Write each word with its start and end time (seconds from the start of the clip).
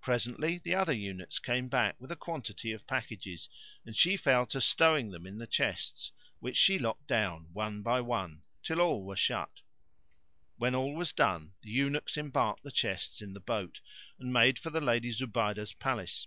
Presently 0.00 0.58
the 0.58 0.74
other 0.74 0.92
eunuchs 0.92 1.38
came 1.38 1.68
back 1.68 1.94
with 2.00 2.10
a 2.10 2.16
quantity 2.16 2.72
of 2.72 2.84
packages 2.88 3.48
and 3.86 3.94
she 3.94 4.16
fell 4.16 4.44
to 4.46 4.60
stowing 4.60 5.12
them 5.12 5.24
in 5.24 5.38
the 5.38 5.46
chests, 5.46 6.10
which 6.40 6.56
she 6.56 6.80
locked 6.80 7.06
down, 7.06 7.46
one 7.52 7.80
by 7.80 8.00
one, 8.00 8.42
till 8.64 8.80
all 8.80 9.04
were 9.04 9.14
shut. 9.14 9.60
When 10.56 10.74
all 10.74 10.96
was 10.96 11.12
done 11.12 11.52
the 11.62 11.70
eunuchs 11.70 12.18
embarked 12.18 12.64
the 12.64 12.72
chests 12.72 13.22
in 13.22 13.34
the 13.34 13.38
boat 13.38 13.78
and 14.18 14.32
made 14.32 14.58
for 14.58 14.70
the 14.70 14.80
Lady 14.80 15.10
Zubaydah's 15.12 15.74
palace. 15.74 16.26